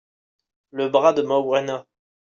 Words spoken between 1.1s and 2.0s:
de Morwena.